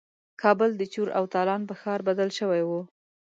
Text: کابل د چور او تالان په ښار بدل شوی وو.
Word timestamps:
کابل 0.41 0.69
د 0.77 0.83
چور 0.93 1.07
او 1.17 1.23
تالان 1.33 1.61
په 1.69 1.75
ښار 1.81 1.99
بدل 2.07 2.29
شوی 2.39 2.61
وو. 2.65 2.81